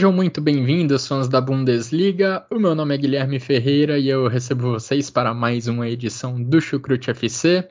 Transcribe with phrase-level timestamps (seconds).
[0.00, 2.46] Sejam muito bem-vindos, fãs da Bundesliga.
[2.50, 6.58] O meu nome é Guilherme Ferreira e eu recebo vocês para mais uma edição do
[6.58, 7.68] Chucrute FC,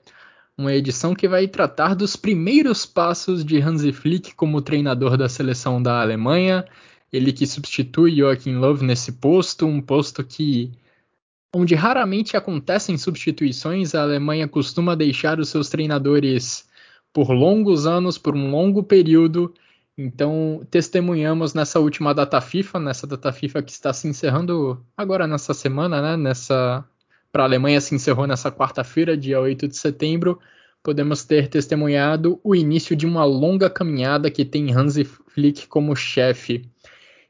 [0.55, 5.81] uma edição que vai tratar dos primeiros passos de Hansi Flick como treinador da seleção
[5.81, 6.65] da Alemanha.
[7.11, 10.71] Ele que substitui Joachim Löw nesse posto, um posto que
[11.51, 16.69] onde raramente acontecem substituições, a Alemanha costuma deixar os seus treinadores
[17.11, 19.51] por longos anos, por um longo período
[20.01, 25.53] então, testemunhamos nessa última data FIFA, nessa data FIFA que está se encerrando agora nessa
[25.53, 26.15] semana, né?
[26.15, 26.85] Nessa
[27.33, 30.39] para a Alemanha se encerrou nessa quarta-feira, dia 8 de setembro.
[30.81, 36.71] Podemos ter testemunhado o início de uma longa caminhada que tem Hansi Flick como chefe.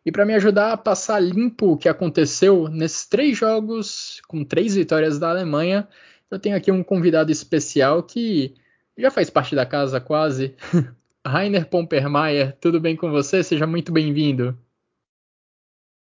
[0.05, 4.75] E para me ajudar a passar limpo o que aconteceu nesses três jogos, com três
[4.75, 5.87] vitórias da Alemanha,
[6.29, 8.53] eu tenho aqui um convidado especial que
[8.95, 10.55] já faz parte da casa quase,
[11.25, 13.43] Rainer Pompermayer, tudo bem com você?
[13.43, 14.57] Seja muito bem-vindo.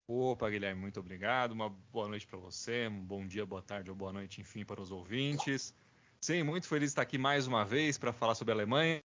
[0.08, 1.52] Opa, Guilherme, muito obrigado.
[1.52, 4.80] Uma boa noite para você, um bom dia, boa tarde ou boa noite, enfim, para
[4.80, 5.74] os ouvintes.
[6.20, 9.00] Sim, muito feliz de estar aqui mais uma vez para falar sobre a Alemanha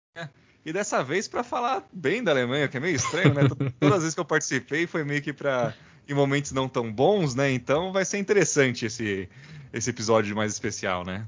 [0.65, 3.41] e dessa vez para falar bem da Alemanha, que é meio estranho, né?
[3.79, 5.75] Todas as vezes que eu participei foi meio que para
[6.07, 7.51] em momentos não tão bons, né?
[7.51, 9.27] Então vai ser interessante esse
[9.73, 11.27] esse episódio mais especial, né?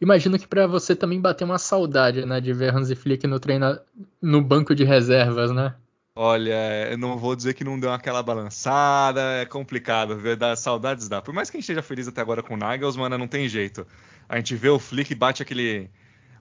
[0.00, 3.78] Imagino que para você também bateu uma saudade, né, de ver Hansi Flick no treino
[4.20, 5.74] no banco de reservas, né?
[6.18, 11.08] Olha, eu não vou dizer que não deu aquela balançada, é complicado, ver dar saudades
[11.08, 11.20] dá.
[11.20, 13.86] Por mais que a gente esteja feliz até agora com o Nagelsmann, não tem jeito.
[14.26, 15.90] A gente vê o Flick e bate aquele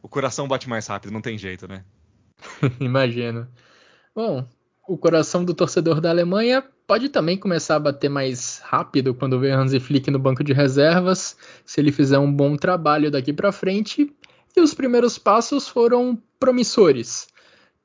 [0.02, 1.84] o coração bate mais rápido, não tem jeito, né?
[2.80, 3.48] Imagino.
[4.16, 4.48] Bom,
[4.88, 9.52] o coração do torcedor da Alemanha pode também começar a bater mais rápido quando vê
[9.52, 14.14] Hansi Flick no banco de reservas, se ele fizer um bom trabalho daqui para frente.
[14.56, 17.28] E os primeiros passos foram promissores.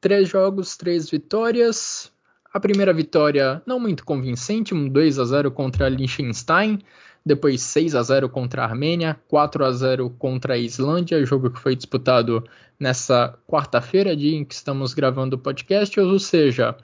[0.00, 2.12] Três jogos, três vitórias.
[2.52, 6.80] A primeira vitória não muito convincente, um 2 a 0 contra Liechtenstein,
[7.24, 11.60] depois 6 a 0 contra a Armênia, 4 a 0 contra a Islândia, jogo que
[11.60, 12.44] foi disputado
[12.78, 16.76] nessa quarta-feira, dia em que estamos gravando o podcast, ou seja,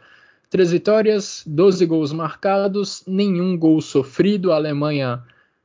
[0.49, 4.53] Três vitórias, 12 gols marcados, nenhum gol sofrido.
[4.53, 5.23] A Alemanha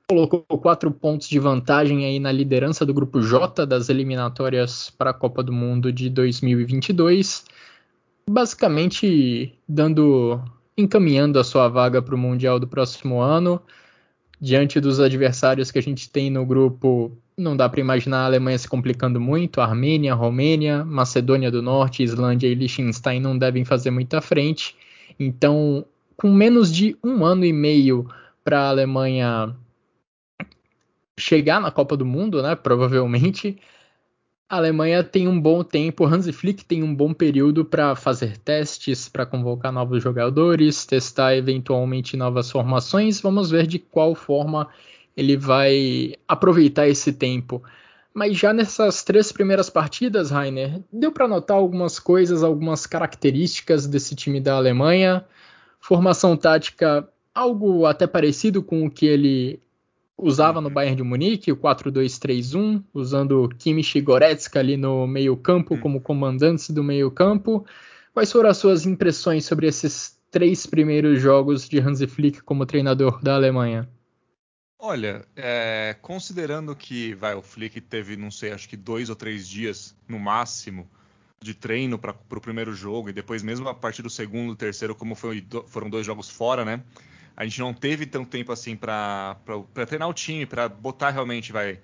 [0.10, 5.14] colocou quatro pontos de vantagem aí na liderança do grupo J das eliminatórias para a
[5.14, 7.46] Copa do Mundo de 2022,
[8.30, 10.42] basicamente dando
[10.78, 13.62] encaminhando a sua vaga para o Mundial do próximo ano.
[14.40, 18.58] Diante dos adversários que a gente tem no grupo, não dá para imaginar a Alemanha
[18.58, 19.62] se complicando muito.
[19.62, 24.76] Armênia, Romênia, Macedônia do Norte, Islândia e Liechtenstein não devem fazer muita frente.
[25.20, 28.08] Então, com menos de um ano e meio
[28.44, 29.56] para a Alemanha
[31.18, 32.56] chegar na Copa do Mundo, né?
[32.56, 33.58] Provavelmente
[34.52, 39.08] a Alemanha tem um bom tempo, Hansi Flick tem um bom período para fazer testes,
[39.08, 43.22] para convocar novos jogadores, testar eventualmente novas formações.
[43.22, 44.68] Vamos ver de qual forma
[45.16, 47.62] ele vai aproveitar esse tempo.
[48.14, 54.16] Mas já nessas três primeiras partidas, Rainer, deu para notar algumas coisas, algumas características desse
[54.16, 55.26] time da Alemanha.
[55.80, 59.62] Formação tática, algo até parecido com o que ele
[60.18, 60.70] usava no.
[60.70, 66.84] Bayern de Munique, o 4-2-3-1, usando Kimmich e Goretzka ali no meio-campo como comandantes do
[66.84, 67.66] meio-campo.
[68.14, 73.22] Quais foram as suas impressões sobre esses três primeiros jogos de Hansi Flick como treinador
[73.24, 73.90] da Alemanha?
[74.84, 79.48] Olha, é, considerando que vai, o Flick teve, não sei, acho que dois ou três
[79.48, 80.90] dias no máximo
[81.40, 85.14] de treino para o primeiro jogo e depois mesmo a partir do segundo, terceiro, como
[85.14, 86.84] foi, foram dois jogos fora, né?
[87.36, 89.36] a gente não teve tanto tempo assim para
[89.88, 91.80] treinar o time, para botar realmente vai,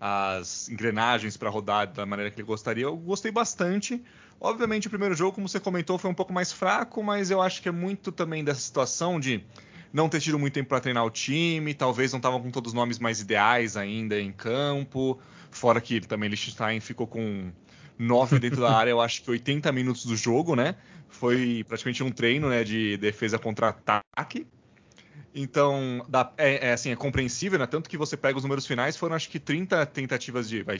[0.00, 2.84] as engrenagens para rodar da maneira que ele gostaria.
[2.84, 4.02] Eu gostei bastante.
[4.40, 7.62] Obviamente, o primeiro jogo, como você comentou, foi um pouco mais fraco, mas eu acho
[7.62, 9.44] que é muito também dessa situação de
[9.92, 12.74] não ter tido muito tempo para treinar o time, talvez não estavam com todos os
[12.74, 15.20] nomes mais ideais ainda em campo.
[15.50, 17.52] Fora que também Liechtenstein ficou com
[17.98, 20.74] nove dentro da área, eu acho que 80 minutos do jogo, né?
[21.08, 24.46] Foi praticamente um treino né, de defesa contra ataque.
[25.34, 27.66] Então, dá, é, é, assim, é compreensível, né?
[27.66, 30.78] Tanto que você pega os números finais, foram acho que 30 tentativas de vai,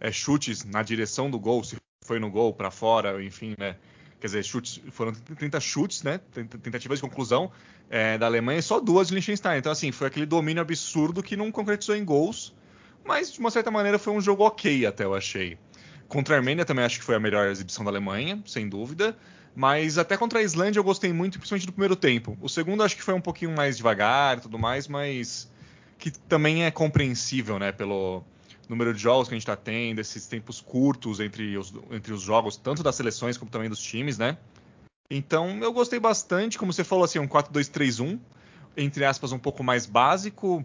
[0.00, 3.76] é, chutes na direção do gol, se foi no gol, para fora, enfim, né?
[4.20, 6.20] Quer dizer, chutes, foram 30 chutes, né?
[6.62, 7.50] Tentativas de conclusão
[7.90, 9.58] é, da Alemanha e só duas de Liechtenstein.
[9.58, 12.54] Então, assim, foi aquele domínio absurdo que não concretizou em gols,
[13.04, 15.58] mas de uma certa maneira foi um jogo ok, até eu achei.
[16.08, 19.16] Contra a Armênia também acho que foi a melhor exibição da Alemanha, sem dúvida.
[19.54, 22.36] Mas até contra a Islândia eu gostei muito, principalmente do primeiro tempo.
[22.42, 25.50] O segundo acho que foi um pouquinho mais devagar e tudo mais, mas
[25.98, 27.72] que também é compreensível, né?
[27.72, 28.22] Pelo
[28.68, 32.22] número de jogos que a gente está tendo, esses tempos curtos entre os, entre os
[32.22, 34.36] jogos, tanto das seleções como também dos times, né?
[35.10, 38.18] Então eu gostei bastante, como você falou assim, um 4-2-3-1,
[38.76, 40.64] entre aspas, um pouco mais básico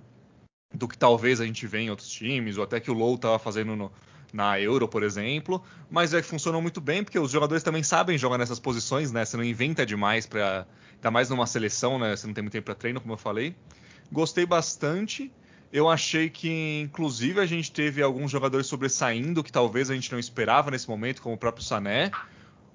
[0.74, 3.38] do que talvez a gente vê em outros times, ou até que o Low estava
[3.38, 3.92] fazendo no,
[4.34, 8.18] na Euro, por exemplo, mas é que funcionou muito bem porque os jogadores também sabem
[8.18, 9.26] jogar nessas posições, né?
[9.26, 10.66] Você não inventa demais para
[10.96, 12.16] ainda mais numa seleção, né?
[12.16, 13.56] Você não tem muito tempo para treino, como eu falei.
[14.12, 15.32] Gostei bastante.
[15.72, 20.20] Eu achei que, inclusive, a gente teve alguns jogadores sobressaindo que talvez a gente não
[20.20, 22.12] esperava nesse momento, como o próprio Sané.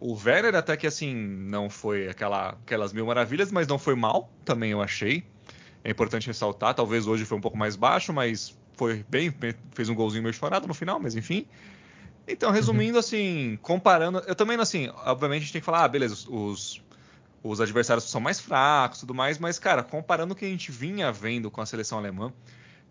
[0.01, 4.31] O Werner até que assim não foi aquela, aquelas mil maravilhas, mas não foi mal,
[4.45, 5.25] também eu achei.
[5.85, 9.33] É importante ressaltar, talvez hoje foi um pouco mais baixo, mas foi bem,
[9.73, 11.47] fez um golzinho meio chorado no final, mas enfim.
[12.27, 12.99] Então, resumindo, uhum.
[12.99, 14.19] assim, comparando.
[14.27, 16.83] Eu também, assim, obviamente a gente tem que falar, ah, beleza, os,
[17.43, 21.13] os adversários são mais fracos tudo mais, mas, cara, comparando o que a gente vinha
[21.13, 22.33] vendo com a seleção alemã,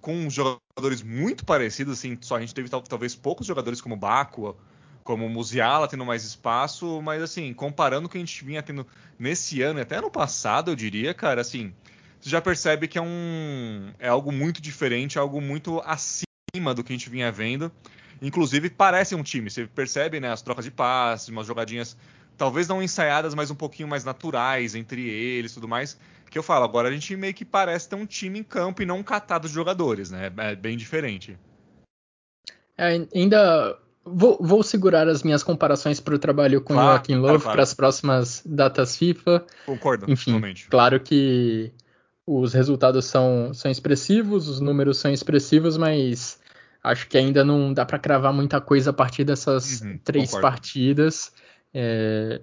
[0.06, 4.56] com jogadores muito parecidos, assim, só a gente teve talvez poucos jogadores como Baco,
[5.04, 8.86] como Musiala tendo mais espaço, mas, assim, comparando o que a gente vinha tendo
[9.18, 11.74] nesse ano, até ano passado, eu diria, cara, assim,
[12.22, 16.94] você já percebe que é um é algo muito diferente, algo muito acima do que
[16.94, 17.72] a gente vinha vendo.
[18.22, 21.98] Inclusive parece um time, você percebe, né, as trocas de passes, umas jogadinhas
[22.38, 25.98] talvez não ensaiadas, mas um pouquinho mais naturais entre eles, tudo mais.
[26.30, 28.86] Que eu falo, agora a gente meio que parece ter um time em campo e
[28.86, 30.32] não um catado de jogadores, né?
[30.38, 31.38] É bem diferente.
[32.78, 37.26] É, ainda vou, vou, segurar as minhas comparações para o trabalho com claro, Joaquim Love
[37.26, 37.56] claro, claro.
[37.56, 39.46] para as próximas datas FIFA.
[39.66, 40.68] Concordo, Enfim, totalmente.
[40.68, 41.72] claro que
[42.28, 46.40] os resultados são, são expressivos, os números são expressivos, mas
[46.84, 50.48] acho que ainda não dá para cravar muita coisa a partir dessas uhum, três concordo.
[50.48, 51.32] partidas.
[51.78, 52.40] É,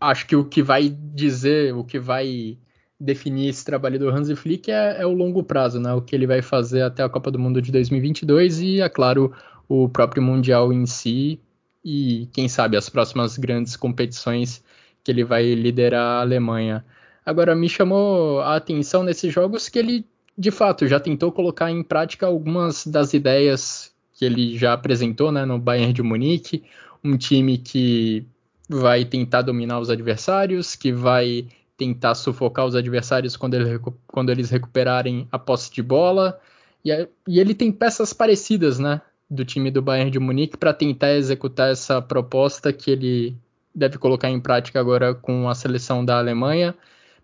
[0.00, 2.56] acho que o que vai dizer, o que vai
[2.98, 5.92] definir esse trabalho do Hansi Flick é, é, o longo prazo, né?
[5.92, 9.34] O que ele vai fazer até a Copa do Mundo de 2022 e, é claro,
[9.68, 11.38] o próprio Mundial em si
[11.84, 14.64] e, quem sabe, as próximas grandes competições
[15.04, 16.82] que ele vai liderar a Alemanha.
[17.24, 20.06] Agora, me chamou a atenção nesses jogos que ele,
[20.36, 25.44] de fato, já tentou colocar em prática algumas das ideias que ele já apresentou né,
[25.44, 26.64] no Bayern de Munique,
[27.04, 28.26] um time que
[28.68, 34.50] vai tentar dominar os adversários, que vai tentar sufocar os adversários quando, ele, quando eles
[34.50, 36.38] recuperarem a posse de bola.
[36.84, 36.90] E,
[37.26, 39.00] e, ele tem peças parecidas, né,
[39.30, 43.36] do time do Bayern de Munique para tentar executar essa proposta que ele
[43.74, 46.74] deve colocar em prática agora com a seleção da Alemanha.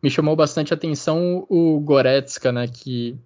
[0.02, 3.18] Me chamou bastante atenção o Goretzka, né, que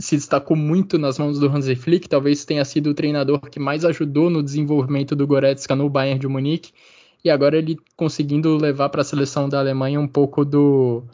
[0.00, 3.84] se destacou muito nas mãos do Hansi Flick, talvez tenha sido o treinador que mais
[3.84, 6.72] ajudou no desenvolvimento do Goretzka no Bayern de Munique,
[7.24, 11.04] e agora ele conseguindo levar para a seleção da Alemanha um pouco do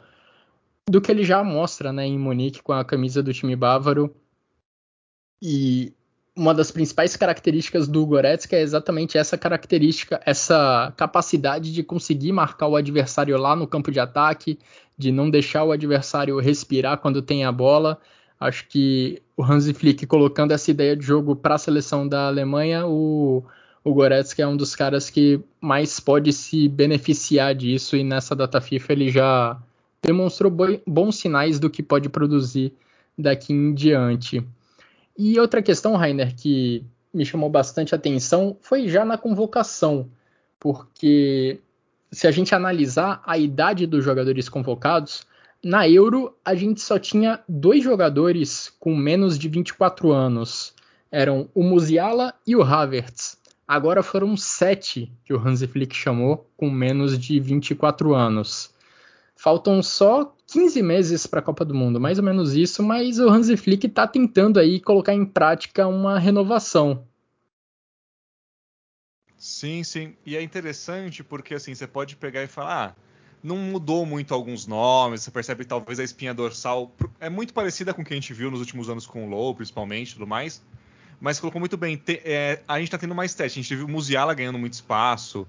[0.89, 4.15] do que ele já mostra, né, em Munique com a camisa do time bávaro.
[5.41, 5.93] E
[6.35, 12.67] uma das principais características do Goretzka é exatamente essa característica, essa capacidade de conseguir marcar
[12.67, 14.57] o adversário lá no campo de ataque,
[14.97, 17.99] de não deixar o adversário respirar quando tem a bola.
[18.39, 22.85] Acho que o Hansi Flick colocando essa ideia de jogo para a seleção da Alemanha,
[22.85, 23.43] o,
[23.87, 28.59] o Goretzka é um dos caras que mais pode se beneficiar disso e nessa data
[28.59, 29.57] FIFA ele já
[30.01, 30.53] demonstrou
[30.85, 32.73] bons sinais do que pode produzir
[33.17, 34.45] daqui em diante.
[35.17, 40.09] E outra questão, Rainer, que me chamou bastante atenção foi já na convocação,
[40.59, 41.61] porque
[42.11, 45.25] se a gente analisar a idade dos jogadores convocados,
[45.63, 50.73] na Euro a gente só tinha dois jogadores com menos de 24 anos.
[51.09, 53.37] Eram o Musiala e o Havertz.
[53.67, 58.73] Agora foram sete que o Hansi Flick chamou com menos de 24 anos.
[59.35, 63.29] Faltam só 15 meses para a Copa do Mundo, mais ou menos isso, mas o
[63.29, 67.05] Hansi Flick está tentando aí colocar em prática uma renovação.
[69.37, 70.15] Sim, sim.
[70.25, 72.95] E é interessante porque assim, você pode pegar e falar, ah,
[73.43, 77.93] não mudou muito alguns nomes, você percebe que talvez a espinha dorsal é muito parecida
[77.93, 80.63] com o que a gente viu nos últimos anos com o Low, principalmente, tudo mais.
[81.19, 81.97] Mas colocou muito bem.
[81.97, 83.59] Te, é, a gente está tendo mais teste.
[83.59, 85.47] A gente teve o Musiala ganhando muito espaço.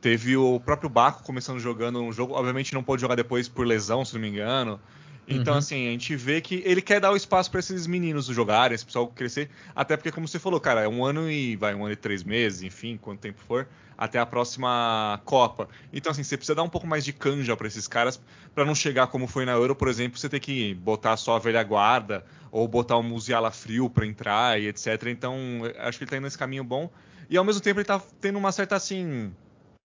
[0.00, 4.04] Teve o próprio Baco começando jogando um jogo, obviamente não pôde jogar depois por lesão,
[4.04, 4.78] se não me engano.
[5.28, 5.58] Então, Uhum.
[5.58, 8.86] assim, a gente vê que ele quer dar o espaço para esses meninos jogarem, esse
[8.86, 9.50] pessoal crescer.
[9.74, 12.22] Até porque, como você falou, cara, é um ano e vai um ano e três
[12.22, 13.66] meses, enfim, quanto tempo for,
[13.98, 15.68] até a próxima Copa.
[15.92, 18.20] Então, assim, você precisa dar um pouco mais de canja para esses caras,
[18.54, 21.38] para não chegar como foi na Euro, por exemplo, você ter que botar só a
[21.40, 25.06] velha guarda ou botar o Musiala frio para entrar e etc.
[25.08, 25.36] Então,
[25.78, 26.88] acho que ele tá indo nesse caminho bom.
[27.28, 29.32] E ao mesmo tempo ele tá tendo uma certa assim,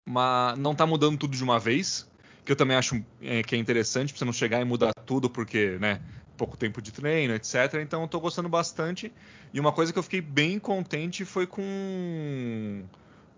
[0.09, 2.09] uma não tá mudando tudo de uma vez
[2.49, 5.29] que eu também acho é, que é interessante para você não chegar e mudar tudo,
[5.29, 6.01] porque, né,
[6.35, 7.75] pouco tempo de treino, etc.
[7.83, 9.13] Então tô gostando bastante.
[9.53, 12.85] E uma coisa que eu fiquei bem contente foi com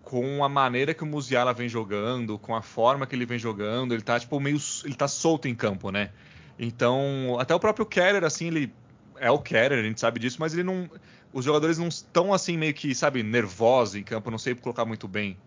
[0.01, 3.93] com a maneira que o Musiala vem jogando, com a forma que ele vem jogando,
[3.93, 6.11] ele tá tipo meio ele tá solto em campo, né?
[6.57, 8.73] Então, até o próprio Keller assim, ele
[9.19, 10.89] é o Keller, a gente sabe disso, mas ele não
[11.33, 15.07] os jogadores não estão assim meio que, sabe, nervosos em campo, não sei colocar muito
[15.07, 15.37] bem.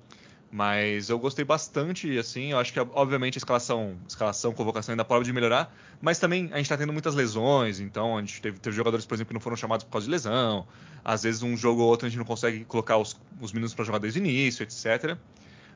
[0.54, 5.32] Mas eu gostei bastante, assim, eu acho que obviamente a escalação, escalação, convocação ainda pode
[5.32, 9.04] melhorar, mas também a gente está tendo muitas lesões, então a gente teve, teve, jogadores,
[9.04, 10.64] por exemplo, que não foram chamados por causa de lesão.
[11.04, 13.84] Às vezes um jogo ou outro a gente não consegue colocar os, os meninos para
[13.84, 15.18] jogar desde o início, etc.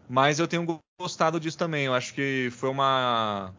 [0.09, 1.87] Mas eu tenho gostado disso também.
[1.87, 3.53] Eu acho que foi uma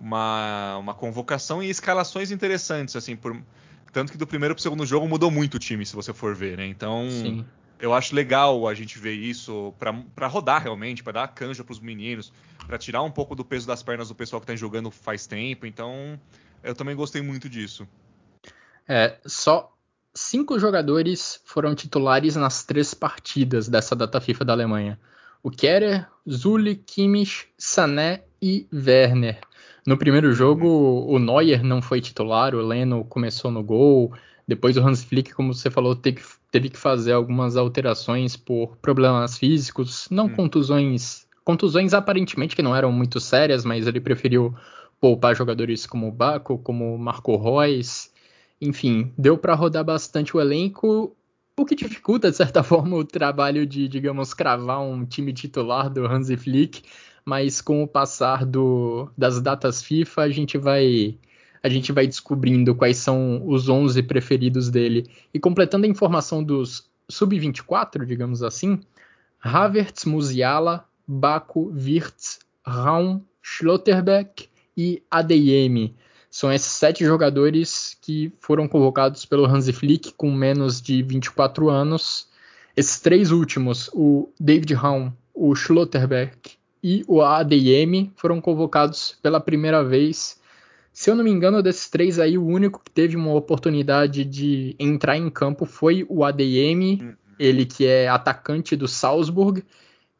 [0.00, 3.36] uma, uma convocação e escalações interessantes, assim, por,
[3.92, 6.32] tanto que do primeiro para o segundo jogo mudou muito o time, se você for
[6.32, 6.64] ver, né?
[6.64, 7.44] Então Sim
[7.84, 11.80] eu acho legal a gente ver isso para rodar realmente, para dar canja para os
[11.80, 12.32] meninos,
[12.66, 15.66] para tirar um pouco do peso das pernas do pessoal que está jogando faz tempo.
[15.66, 16.18] Então,
[16.62, 17.86] eu também gostei muito disso.
[18.88, 19.70] É, só
[20.14, 24.98] cinco jogadores foram titulares nas três partidas dessa data FIFA da Alemanha.
[25.42, 29.40] O Kerer, Zuli, Kimmich, Sané e Werner.
[29.86, 30.66] No primeiro jogo,
[31.06, 34.14] o Neuer não foi titular, o Leno começou no gol.
[34.48, 36.22] Depois o Hans Flick, como você falou, teve,
[36.54, 40.36] teve que fazer algumas alterações por problemas físicos, não hum.
[40.36, 44.54] contusões, contusões aparentemente que não eram muito sérias, mas ele preferiu
[45.00, 48.08] poupar jogadores como Baco, como Marco Reus.
[48.60, 51.16] Enfim, deu para rodar bastante o elenco,
[51.58, 56.06] o que dificulta, de certa forma, o trabalho de, digamos, cravar um time titular do
[56.06, 56.82] Hansi Flick,
[57.24, 61.18] mas com o passar do, das datas FIFA, a gente vai
[61.64, 65.10] a gente vai descobrindo quais são os 11 preferidos dele.
[65.32, 68.80] E completando a informação dos sub-24, digamos assim,
[69.42, 75.94] Havertz, Musiala, Baku, Wirtz, Raum, Schlotterbeck e ADM.
[76.30, 82.28] São esses sete jogadores que foram convocados pelo Hansi Flick com menos de 24 anos.
[82.76, 89.82] Esses três últimos, o David Raum, o Schlotterbeck e o ADM, foram convocados pela primeira
[89.82, 90.43] vez
[90.94, 94.76] se eu não me engano, desses três aí, o único que teve uma oportunidade de
[94.78, 97.14] entrar em campo foi o ADM, uhum.
[97.36, 99.64] ele que é atacante do Salzburg,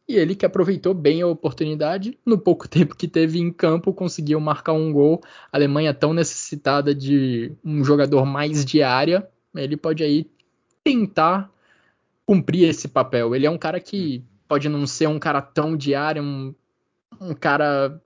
[0.09, 2.19] e ele que aproveitou bem a oportunidade.
[2.27, 5.23] No pouco tempo que teve em campo, conseguiu marcar um gol.
[5.53, 10.29] A Alemanha tão necessitada de um jogador mais de área, ele pode aí
[10.83, 11.53] tentar
[12.27, 13.33] cumprir esse papel.
[13.33, 16.53] Ele é um cara que pode não ser um cara tão de área, um,
[17.21, 18.03] um cara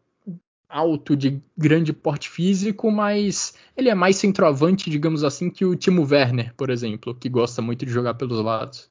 [0.69, 6.07] alto, de grande porte físico, mas ele é mais centroavante, digamos assim, que o Timo
[6.09, 8.91] Werner, por exemplo, que gosta muito de jogar pelos lados.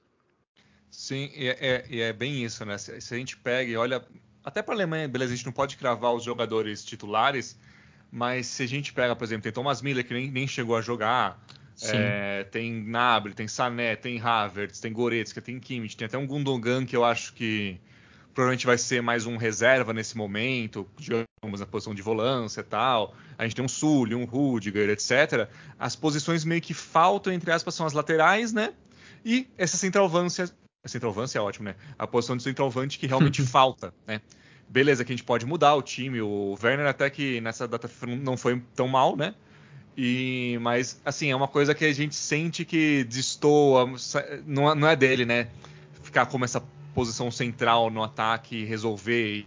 [0.89, 2.77] Sim, e é, é, é bem isso, né?
[2.77, 4.03] Se, se, a gente pega e olha,
[4.43, 7.60] até para a Alemanha, beleza, a gente não pode cravar os jogadores titulares,
[8.12, 10.81] mas se a gente pega, por exemplo, tem Thomas Miller que nem, nem chegou a
[10.81, 11.39] jogar,
[11.84, 16.86] é, tem Gnabry, tem Sané, tem Havertz, tem Goretzka, tem Kimmich, tem até um Gundogan
[16.86, 17.79] que eu acho que
[18.34, 20.88] provavelmente vai ser mais um reserva nesse momento,
[21.44, 23.13] na posição de volância e tal.
[23.38, 25.48] A gente tem um Sully, um Rudiger, etc.
[25.77, 28.74] As posições meio que faltam, entre aspas, são as laterais, né?
[29.24, 30.50] E essa centralvância.
[30.86, 31.75] Centralvância é ótimo, né?
[31.98, 34.22] A posição de centralvante que realmente falta, né?
[34.67, 36.22] Beleza, que a gente pode mudar o time.
[36.22, 37.89] O Werner até que nessa data
[38.20, 39.36] não foi tão mal, né?
[39.96, 43.89] E, mas, assim, é uma coisa que a gente sente que destoa,
[44.46, 45.50] não, não é dele, né?
[46.01, 46.62] Ficar como essa
[46.94, 49.46] posição central no ataque, resolver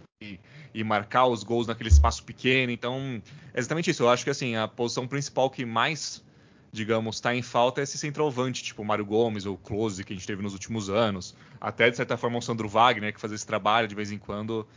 [0.73, 2.71] e, marcar os gols naquele espaço pequeno.
[2.71, 3.21] Então,
[3.53, 4.03] é exatamente isso.
[4.03, 6.23] Eu acho que assim, a posição principal que mais,
[6.71, 10.13] digamos, está em falta é esse centroavante, tipo o Mário Gomes ou o Close, que
[10.13, 11.35] a gente teve nos últimos anos.
[11.59, 14.67] Até, de certa forma, o Sandro Wagner, que faz esse trabalho de vez em quando.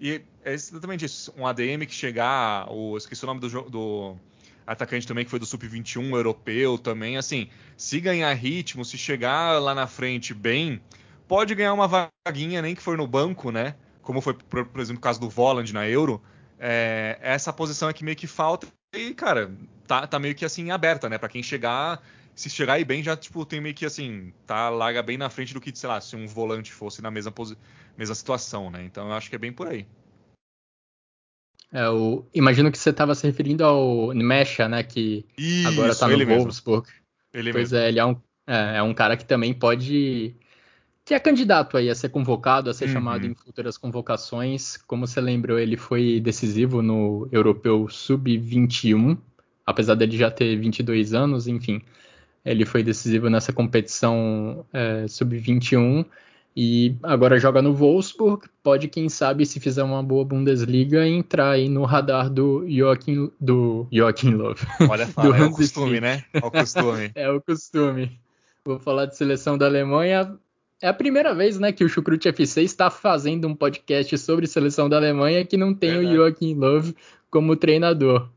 [0.00, 1.32] E é exatamente isso.
[1.36, 4.16] Um ADM que chegar, o, esqueci o nome do, do
[4.66, 9.74] atacante também que foi do sub-21 europeu também, assim, se ganhar ritmo, se chegar lá
[9.74, 10.80] na frente bem,
[11.28, 13.74] pode ganhar uma vaguinha, nem que for no banco, né?
[14.02, 16.22] Como foi, por, por exemplo, o caso do Voland na Euro.
[16.58, 19.50] É, essa posição é que meio que falta e, cara,
[19.86, 21.16] tá, tá meio que assim aberta, né?
[21.16, 22.02] Para quem chegar,
[22.34, 25.54] se chegar aí bem, já tipo tem meio que assim, tá larga bem na frente
[25.54, 27.32] do que, sei lá, se um volante fosse na mesma,
[27.96, 28.84] mesma situação, né?
[28.84, 29.86] Então eu acho que é bem por aí.
[31.72, 34.82] É, o, imagino que você estava se referindo ao Mecha, né?
[34.82, 36.86] Que Isso, agora está no Wolfsburg.
[37.32, 37.84] Ele pois mesmo.
[37.84, 40.36] é, ele é um, é, é, um cara que também pode.
[41.04, 42.92] Que é candidato aí a ser convocado, a ser uhum.
[42.92, 44.76] chamado em futuras convocações.
[44.76, 49.18] Como você lembrou, ele foi decisivo no Europeu Sub-21,
[49.66, 51.82] apesar dele já ter 22 anos, enfim.
[52.44, 56.06] Ele foi decisivo nessa competição é, Sub-21
[56.54, 58.46] e agora joga no Wolfsburg.
[58.62, 63.86] Pode, quem sabe, se fizer uma boa Bundesliga, entrar aí no radar do Joachim, do
[63.90, 64.60] Joachim Love.
[64.88, 66.24] Olha, fala, é o costume, né?
[66.32, 67.10] É o costume.
[67.16, 68.20] é o costume.
[68.64, 70.38] Vou falar de seleção da Alemanha.
[70.82, 74.88] É a primeira vez, né, que o Chucrute FC está fazendo um podcast sobre seleção
[74.88, 76.96] da Alemanha que não tem é, o Joachim Love
[77.30, 78.28] como treinador.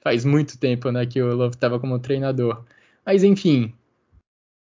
[0.00, 2.62] Faz muito tempo, né, que o Love estava como treinador.
[3.04, 3.74] Mas enfim,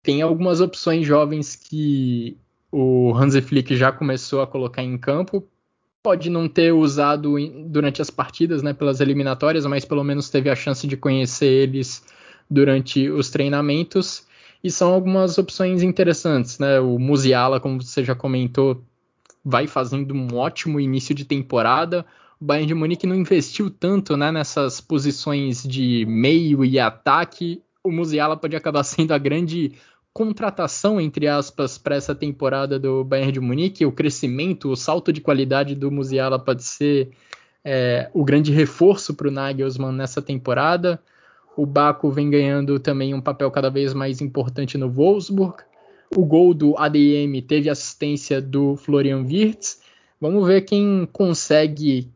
[0.04, 2.38] tem algumas opções jovens que
[2.72, 5.44] o Hansi Flick já começou a colocar em campo.
[6.04, 7.34] Pode não ter usado
[7.66, 12.06] durante as partidas, né, pelas eliminatórias, mas pelo menos teve a chance de conhecer eles
[12.48, 14.27] durante os treinamentos.
[14.64, 16.80] E são algumas opções interessantes, né?
[16.80, 18.84] O Musiala, como você já comentou,
[19.44, 22.06] vai fazendo um ótimo início de temporada.
[22.40, 27.62] O Bayern de Munique não investiu tanto né, nessas posições de meio e ataque.
[27.84, 29.74] O Musiala pode acabar sendo a grande
[30.12, 35.22] contratação, entre aspas, para essa temporada do Bayern de Munique, o crescimento, o salto de
[35.22, 37.12] qualidade do Musiala pode ser
[37.64, 41.00] é, o grande reforço para o Nagelsmann nessa temporada.
[41.58, 45.64] O Baco vem ganhando também um papel cada vez mais importante no Wolfsburg.
[46.16, 49.82] O gol do ADM teve assistência do Florian Wirtz.
[50.22, 52.12] Vamos ver quem consegue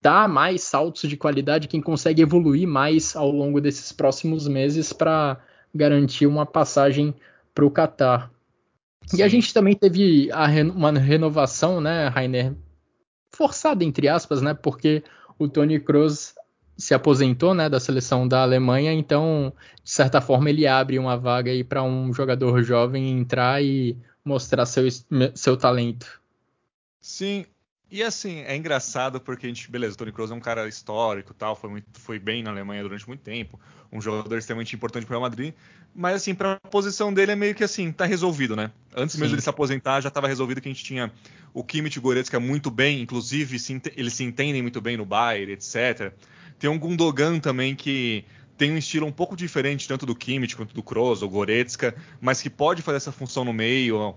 [0.00, 5.40] dar mais saltos de qualidade, quem consegue evoluir mais ao longo desses próximos meses para
[5.74, 7.12] garantir uma passagem
[7.52, 8.30] para o Qatar.
[9.12, 12.54] E a gente também teve reno uma renovação, né, Rainer?
[13.34, 14.54] Forçada, entre aspas, né?
[14.54, 15.02] Porque
[15.36, 16.34] o Tony Kroos
[16.76, 19.52] se aposentou né, da seleção da Alemanha, então,
[19.82, 24.66] de certa forma, ele abre uma vaga aí para um jogador jovem entrar e mostrar
[24.66, 24.84] seu,
[25.34, 26.20] seu talento.
[27.00, 27.44] Sim,
[27.90, 31.32] e assim, é engraçado porque a gente, beleza, o Tony Kroos é um cara histórico
[31.32, 33.60] tal, foi, muito, foi bem na Alemanha durante muito tempo,
[33.92, 35.54] um jogador extremamente importante para o Real Madrid,
[35.94, 38.72] mas assim, para a posição dele é meio que assim, tá resolvido, né?
[38.96, 39.20] Antes Sim.
[39.20, 41.12] mesmo dele se aposentar, já estava resolvido que a gente tinha
[41.52, 45.04] o Kimmich e o Goretzka muito bem, inclusive se, eles se entendem muito bem no
[45.04, 46.12] Bayern, etc.
[46.58, 48.24] Tem um Gundogan também que
[48.56, 52.40] tem um estilo um pouco diferente tanto do Kimmich quanto do Kroos ou Goretzka, mas
[52.40, 54.14] que pode fazer essa função no meio,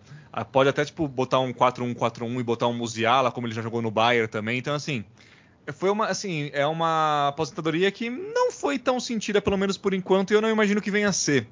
[0.52, 3.90] pode até tipo botar um 4-1-4-1 e botar um Musiala, como ele já jogou no
[3.90, 4.60] Bayern também.
[4.60, 5.04] Então assim,
[5.74, 10.32] foi uma assim, é uma aposentadoria que não foi tão sentida pelo menos por enquanto,
[10.32, 11.48] e eu não imagino que venha a ser.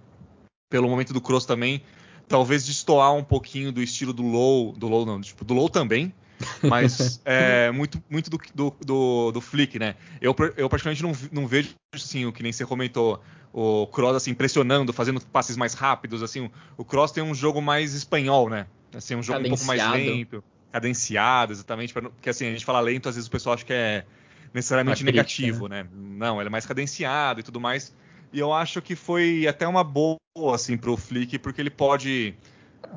[0.70, 1.82] Pelo momento do Kroos também,
[2.28, 6.14] talvez destoar um pouquinho do estilo do Low, do Low não, tipo, do Low também,
[6.62, 9.96] mas é, muito, muito do, do, do, do Flick, né?
[10.22, 13.22] Eu, eu particularmente não, não vejo assim, o que nem você comentou,
[13.54, 17.94] o Kroos assim, pressionando, fazendo passes mais rápidos, assim, o Kroos tem um jogo mais
[17.94, 18.68] espanhol, né?
[18.94, 23.08] Assim, um jogo um pouco mais lento, cadenciado, exatamente, porque assim, a gente fala lento,
[23.08, 24.06] às vezes o pessoal acha que é
[24.54, 25.84] necessariamente uma negativo, né?
[25.84, 25.90] né?
[25.94, 27.94] Não, ele é mais cadenciado e tudo mais.
[28.32, 30.18] E eu acho que foi até uma boa,
[30.54, 32.34] assim, pro Flick, porque ele pode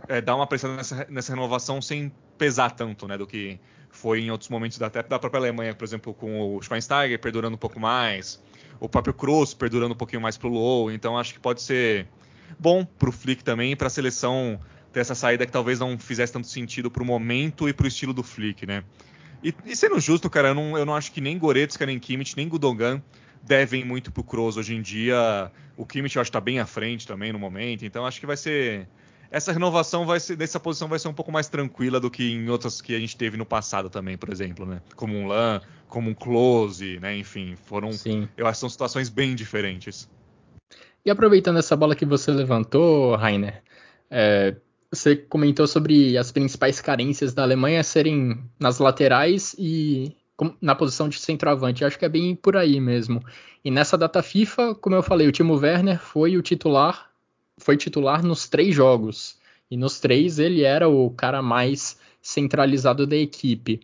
[0.08, 3.58] é, dar uma pressão nessa, nessa renovação sem pesar tanto, né, do que
[3.90, 7.58] foi em outros momentos da, da própria Alemanha, por exemplo, com o Schweinsteiger perdurando um
[7.58, 8.42] pouco mais,
[8.80, 12.06] o próprio Kroos perdurando um pouquinho mais pro Low, então acho que pode ser
[12.58, 14.58] bom pro Flick também e para a seleção
[14.92, 18.22] ter essa saída que talvez não fizesse tanto sentido pro momento e pro estilo do
[18.22, 18.84] Flick, né?
[19.42, 22.36] E, e sendo justo, cara, eu não, eu não acho que nem Goretzka, nem Kimmich,
[22.36, 23.02] nem Gudogan
[23.42, 25.50] devem muito pro Kroos hoje em dia.
[25.76, 28.26] O Kimmich eu acho que tá bem à frente também no momento, então acho que
[28.26, 28.88] vai ser
[29.30, 32.48] essa renovação vai ser, dessa posição vai ser um pouco mais tranquila do que em
[32.48, 34.80] outras que a gente teve no passado também, por exemplo, né?
[34.96, 37.16] Como um Lan, como um Close, né?
[37.16, 38.28] Enfim, foram, Sim.
[38.36, 40.08] eu acho que são situações bem diferentes.
[41.04, 43.62] E aproveitando essa bola que você levantou, Rainer,
[44.10, 44.56] é,
[44.90, 50.16] você comentou sobre as principais carências da Alemanha serem nas laterais e
[50.60, 51.84] na posição de centroavante.
[51.84, 53.22] Acho que é bem por aí mesmo.
[53.64, 57.10] E nessa data FIFA, como eu falei, o Timo Werner foi o titular
[57.58, 59.36] foi titular nos três jogos.
[59.70, 63.80] E nos três ele era o cara mais centralizado da equipe.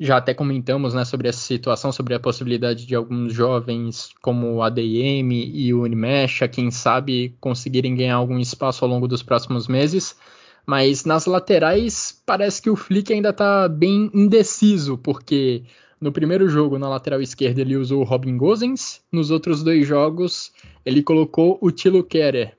[0.00, 4.62] Já até comentamos né, sobre essa situação, sobre a possibilidade de alguns jovens como o
[4.62, 10.16] ADM e o Unimesh, quem sabe conseguirem ganhar algum espaço ao longo dos próximos meses.
[10.64, 15.64] Mas nas laterais parece que o Flick ainda está bem indeciso, porque
[16.00, 19.00] no primeiro jogo, na lateral esquerda, ele usou o Robin Gosens.
[19.10, 20.52] Nos outros dois jogos,
[20.86, 22.57] ele colocou o Tilo Kerer,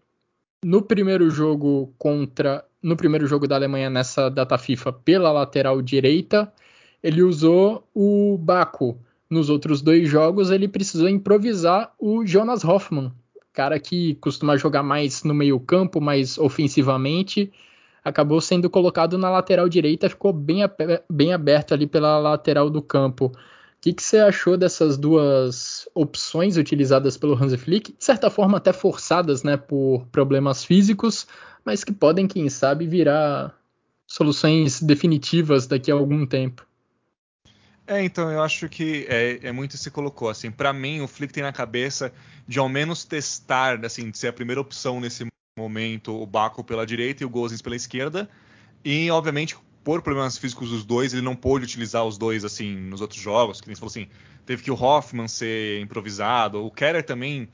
[0.63, 6.51] no primeiro jogo contra no primeiro jogo da Alemanha nessa data FIFA pela lateral direita
[7.01, 8.99] ele usou o Baco.
[9.29, 13.11] Nos outros dois jogos, ele precisou improvisar o Jonas Hoffman,
[13.53, 17.51] cara que costuma jogar mais no meio-campo, mais ofensivamente,
[18.03, 20.61] acabou sendo colocado na lateral direita, ficou bem,
[21.09, 23.31] bem aberto ali pela lateral do campo.
[23.79, 27.93] O que, que, você achou dessas duas opções utilizadas pelo Hansi Flick?
[27.97, 31.25] De certa forma, até forçadas né, por problemas físicos,
[31.63, 33.57] mas que podem, quem sabe, virar
[34.05, 36.67] soluções definitivas daqui a algum tempo.
[37.87, 40.51] É, então eu acho que é, é muito se colocou assim.
[40.51, 42.11] Para mim, o Flick tem na cabeça
[42.45, 45.25] de ao menos testar, assim, de ser a primeira opção nesse
[45.57, 48.29] momento, o Baco pela direita e o Gozens pela esquerda.
[48.83, 53.01] E obviamente, por problemas físicos dos dois, ele não pôde utilizar os dois assim nos
[53.01, 53.61] outros jogos.
[53.61, 54.07] Que nem falou assim,
[54.45, 57.49] teve que o Hoffman ser improvisado, o Keller também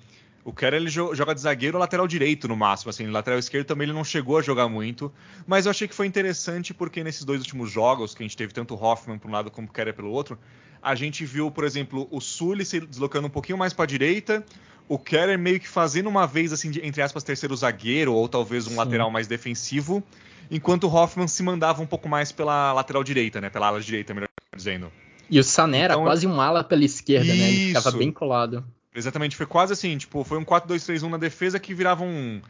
[0.45, 3.93] o Kerr ele joga de zagueiro lateral direito no máximo, assim, lateral esquerdo também ele
[3.93, 5.11] não chegou a jogar muito,
[5.47, 8.53] mas eu achei que foi interessante porque nesses dois últimos jogos que a gente teve
[8.53, 10.37] tanto Hoffman por um lado como o Kerr pelo outro,
[10.83, 14.45] a gente viu, por exemplo, o Sully se deslocando um pouquinho mais para a direita,
[14.87, 18.67] o Kerr meio que fazendo uma vez assim, de, entre aspas, terceiro zagueiro ou talvez
[18.67, 18.75] um Sim.
[18.75, 20.03] lateral mais defensivo,
[20.49, 24.13] enquanto o Hoffman se mandava um pouco mais pela lateral direita, né, pela ala direita,
[24.13, 24.91] melhor dizendo.
[25.29, 27.37] E o Sané era então, quase um ala pela esquerda, isso.
[27.37, 27.49] né?
[27.49, 28.63] Ele ficava bem colado.
[28.93, 32.41] Exatamente, foi quase assim, tipo, foi um 4-2-3-1 na defesa que virava um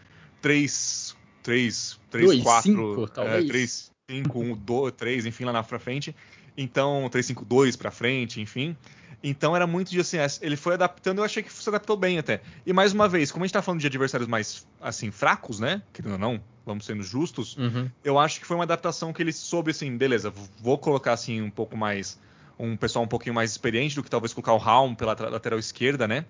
[0.42, 6.16] 3 3 3 4 5, é, 3 5 1 2 3, enfim, lá na frente.
[6.58, 8.76] Então, 3 5 2 para frente, enfim.
[9.24, 12.42] Então era muito de assim, ele foi adaptando, eu achei que se adaptou bem até.
[12.66, 15.82] E mais uma vez, como a gente tá falando de adversários mais assim fracos, né?
[15.94, 17.90] Querendo ou não, vamos sendo justos, uhum.
[18.04, 21.50] eu acho que foi uma adaptação que ele soube assim, beleza, vou colocar assim um
[21.50, 22.20] pouco mais
[22.58, 26.08] um pessoal um pouquinho mais experiente do que talvez colocar o Raum pela lateral esquerda,
[26.08, 26.26] né?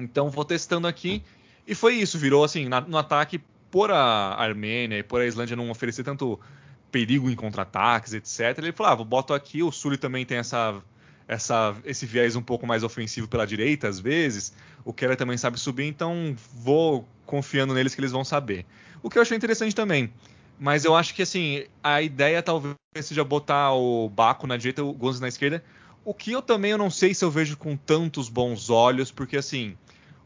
[0.00, 1.22] Então vou testando aqui
[1.66, 5.56] e foi isso, virou assim, na, no ataque por a Armênia e por a Islândia
[5.56, 6.38] não oferecer tanto
[6.90, 8.58] perigo em contra-ataques, etc.
[8.58, 10.80] Ele falou: ah, vou boto aqui, o Sully também tem essa,
[11.32, 14.52] essa, esse viés um pouco mais ofensivo pela direita, às vezes.
[14.84, 18.66] O Keller também sabe subir, então vou confiando neles que eles vão saber.
[19.02, 20.12] O que eu achei interessante também.
[20.58, 24.92] Mas eu acho que assim, a ideia talvez seja botar o Baco na direita, o
[24.92, 25.64] Gonzalez na esquerda.
[26.04, 29.36] O que eu também eu não sei se eu vejo com tantos bons olhos, porque
[29.36, 29.76] assim,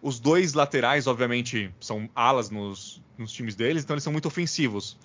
[0.03, 4.99] os dois laterais, obviamente, são alas nos, nos times deles, então eles são muito ofensivos.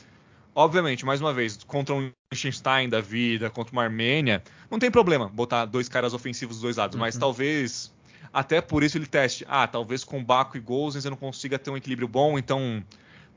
[0.54, 5.30] Obviamente, mais uma vez, contra um Liechtenstein da vida, contra uma Armênia, não tem problema
[5.30, 7.02] botar dois caras ofensivos dos dois lados, uhum.
[7.02, 7.94] mas talvez
[8.34, 9.46] até por isso ele teste.
[9.48, 12.84] Ah, talvez com Baco e Gozens eu não consiga ter um equilíbrio bom, então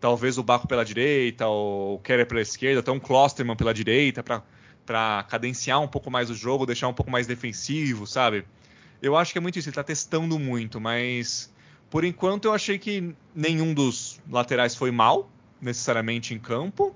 [0.00, 5.22] talvez o Baco pela direita, o Keller pela esquerda, até um Klosterman pela direita, para
[5.24, 8.44] cadenciar um pouco mais o jogo, deixar um pouco mais defensivo, sabe?
[9.00, 11.52] Eu acho que é muito isso, ele está testando muito, mas
[11.90, 16.94] por enquanto eu achei que nenhum dos laterais foi mal, necessariamente em campo.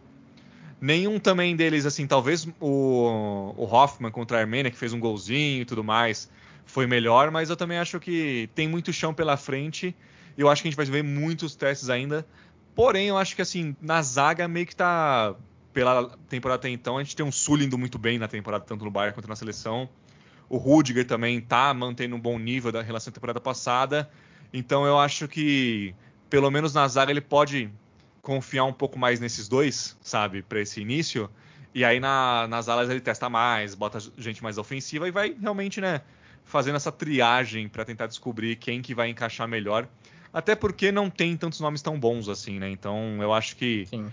[0.81, 5.63] Nenhum também deles, assim, talvez o, o Hoffman contra a Armênia, que fez um golzinho
[5.63, 6.31] e tudo mais,
[6.65, 9.95] foi melhor, mas eu também acho que tem muito chão pela frente.
[10.37, 12.25] E eu acho que a gente vai ver muitos testes ainda
[12.79, 15.35] Porém, eu acho que assim, na zaga meio que tá.
[15.73, 18.85] Pela temporada até então, a gente tem um Sully indo muito bem na temporada, tanto
[18.85, 19.89] no Bayern quanto na seleção.
[20.49, 24.09] O Rudiger também tá mantendo um bom nível da relação da temporada passada.
[24.53, 25.93] Então eu acho que,
[26.31, 27.69] pelo menos na zaga, ele pode
[28.29, 31.31] confiar um pouco mais nesses dois, sabe, para esse início.
[31.75, 35.81] E aí na, nas alas ele testa mais, bota gente mais ofensiva e vai realmente,
[35.81, 36.03] né,
[36.45, 39.89] fazendo essa triagem para tentar descobrir quem que vai encaixar melhor.
[40.31, 42.69] Até porque não tem tantos nomes tão bons assim, né?
[42.69, 43.87] Então eu acho que.
[43.87, 44.13] Sim.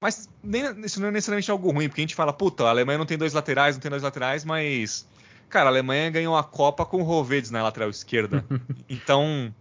[0.00, 2.96] Mas nem, isso não é necessariamente algo ruim, porque a gente fala, puta, a Alemanha
[2.96, 5.06] não tem dois laterais, não tem dois laterais, mas.
[5.50, 8.42] Cara, a Alemanha ganhou a Copa com o Rovedes na lateral esquerda.
[8.88, 9.54] então.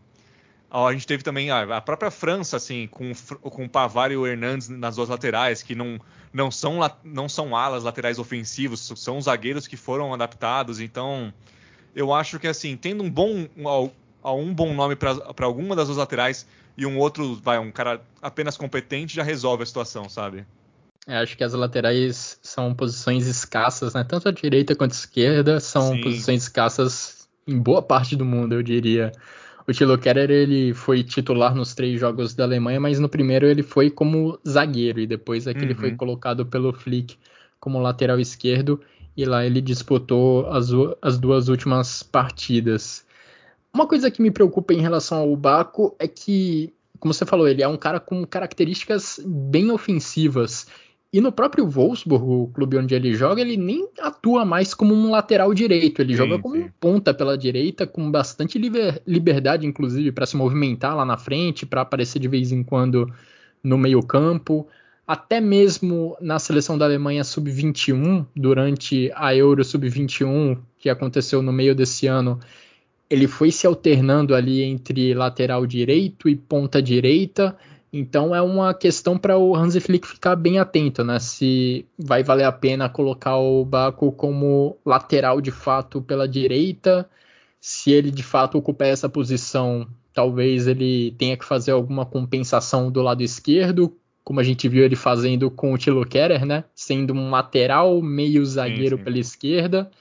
[0.71, 4.69] A gente teve também a, própria França, assim, com, com o Pavar e o Hernandes
[4.69, 5.99] nas duas laterais, que não,
[6.31, 10.79] não, são, não são alas laterais ofensivos, são zagueiros que foram adaptados.
[10.79, 11.33] Então,
[11.95, 13.47] eu acho que, assim, tendo um bom,
[14.23, 16.45] um bom nome para alguma das duas laterais
[16.77, 20.45] e um outro, vai, um cara apenas competente já resolve a situação, sabe?
[21.07, 24.03] É, acho que as laterais são posições escassas, né?
[24.03, 26.01] Tanto a direita quanto a esquerda são Sim.
[26.01, 29.11] posições escassas em boa parte do mundo, eu diria.
[29.69, 33.61] O Tilo Keller ele foi titular nos três jogos da Alemanha, mas no primeiro ele
[33.61, 35.65] foi como zagueiro e depois é que uhum.
[35.65, 35.97] ele foi uhum.
[35.97, 37.15] colocado pelo Flick
[37.59, 38.81] como lateral esquerdo
[39.15, 40.69] e lá ele disputou as,
[41.03, 43.05] as duas últimas partidas.
[43.71, 47.61] Uma coisa que me preocupa em relação ao Baco é que, como você falou, ele
[47.61, 50.65] é um cara com características bem ofensivas.
[51.11, 55.09] E no próprio Wolfsburg, o clube onde ele joga, ele nem atua mais como um
[55.09, 56.01] lateral direito.
[56.01, 56.61] Ele sim, joga como sim.
[56.63, 61.65] um ponta pela direita, com bastante liber, liberdade, inclusive, para se movimentar lá na frente,
[61.65, 63.11] para aparecer de vez em quando
[63.63, 64.67] no meio-campo.
[65.09, 71.73] até mesmo na seleção da Alemanha sub-21, durante a Euro sub-21, que aconteceu no meio
[71.73, 72.39] desse ano,
[73.09, 77.57] ele foi se alternando ali entre lateral direito e ponta direita.
[77.91, 81.19] Então é uma questão para o Hansi Flick ficar bem atento, né?
[81.19, 87.09] Se vai valer a pena colocar o Baco como lateral de fato pela direita,
[87.59, 93.01] se ele de fato ocupar essa posição, talvez ele tenha que fazer alguma compensação do
[93.01, 96.63] lado esquerdo, como a gente viu ele fazendo com o Tilo Kerer, né?
[96.75, 99.03] Sendo um lateral, meio zagueiro sim, sim.
[99.03, 99.91] pela esquerda.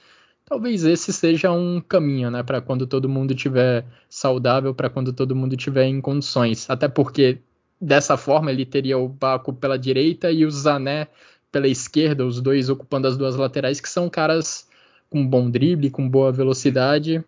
[0.45, 2.43] Talvez esse seja um caminho, né?
[2.43, 6.69] Para quando todo mundo estiver saudável, para quando todo mundo estiver em condições.
[6.69, 7.39] Até porque
[7.79, 11.07] dessa forma ele teria o Baco pela direita e o Zané
[11.51, 14.67] pela esquerda, os dois ocupando as duas laterais, que são caras
[15.09, 17.23] com bom drible, com boa velocidade.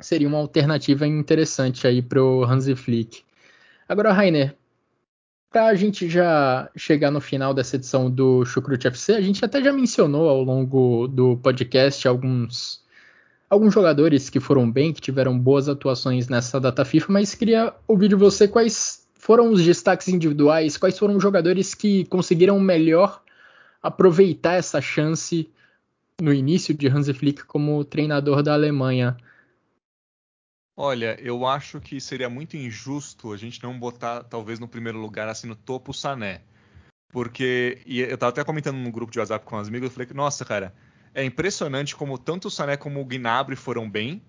[0.00, 3.22] Seria uma alternativa interessante aí para o Hansi Flick.
[3.88, 4.54] Agora, Rainer,
[5.50, 9.62] para a gente já chegar no final dessa edição do Chucrute FC, a gente até
[9.62, 12.82] já mencionou ao longo do podcast alguns,
[13.48, 18.08] alguns jogadores que foram bem, que tiveram boas atuações nessa data FIFA, mas queria ouvir
[18.08, 23.22] de você quais foram os destaques individuais, quais foram os jogadores que conseguiram melhor
[23.80, 25.48] aproveitar essa chance
[26.20, 29.16] no início de Hansi Flick como treinador da Alemanha.
[30.76, 35.28] Olha, eu acho que seria muito injusto a gente não botar, talvez, no primeiro lugar,
[35.28, 36.42] assim, no topo o Sané.
[37.08, 40.06] Porque, e eu tava até comentando no grupo de WhatsApp com as amigos, eu falei
[40.08, 40.74] que, nossa, cara,
[41.14, 44.20] é impressionante como tanto o Sané como o Gnabry foram bem,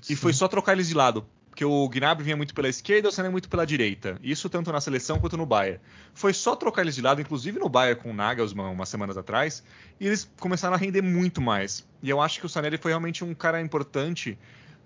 [0.00, 0.14] Sim.
[0.14, 1.26] e foi só trocar eles de lado.
[1.50, 4.16] Porque o Gnabry vinha muito pela esquerda, o Sané muito pela direita.
[4.22, 5.80] Isso tanto na seleção quanto no Bayern.
[6.14, 9.62] Foi só trocar eles de lado, inclusive no Bayern com o Nagelsmann umas semanas atrás,
[9.98, 11.86] e eles começaram a render muito mais.
[12.02, 14.38] E eu acho que o Sané foi realmente um cara importante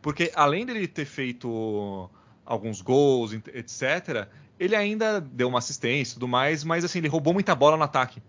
[0.04, 2.10] porque além dele ter feito
[2.44, 4.28] alguns gols, etc.,
[4.60, 7.84] ele ainda deu uma assistência e tudo mais, mas assim, ele roubou muita bola no
[7.84, 8.22] ataque.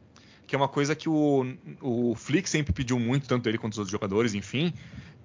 [0.47, 1.45] Que é uma coisa que o,
[1.81, 4.73] o Flick sempre pediu muito, tanto ele quanto os outros jogadores, enfim.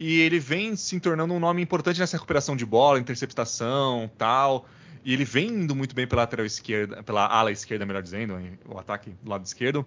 [0.01, 4.67] E ele vem se tornando um nome importante nessa recuperação de bola, interceptação tal.
[5.05, 8.79] E ele vem indo muito bem pela lateral esquerda, pela ala esquerda, melhor dizendo, o
[8.79, 9.85] ataque do lado esquerdo.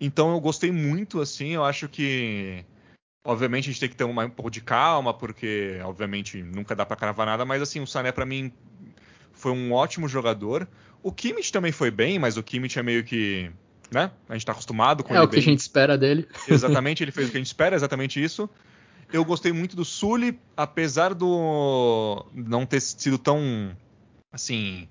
[0.00, 2.64] Então eu gostei muito, assim, eu acho que
[3.26, 6.94] Obviamente a gente tem que ter um pouco de calma, porque obviamente nunca dá para
[6.94, 8.52] cravar nada, mas assim, o Sané para mim
[9.32, 10.68] foi um ótimo jogador.
[11.02, 13.50] O Kimmich também foi bem, mas o Kimmich é meio que,
[13.90, 14.10] né?
[14.28, 15.22] A gente tá acostumado com é ele.
[15.22, 15.40] É o que bem.
[15.40, 16.28] a gente espera dele.
[16.46, 18.48] Exatamente, ele fez o que a gente espera, exatamente isso.
[19.14, 23.70] Eu gostei muito do Sully, apesar do não ter sido tão
[24.32, 24.88] assim